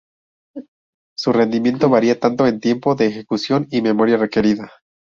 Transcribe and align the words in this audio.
Su 1.15 1.31
rendimiento 1.31 1.87
varía 1.87 2.19
tanto 2.19 2.47
en 2.47 2.59
tiempo 2.59 2.95
de 2.95 3.05
ejecución 3.05 3.67
y 3.69 3.83
memoria 3.83 4.17
requerida. 4.17 4.71